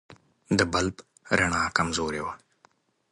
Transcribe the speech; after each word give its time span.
د 0.57 0.59
بلب 0.73 0.95
رڼا 1.37 1.63
کمزورې 1.77 2.21
وه. 2.25 2.33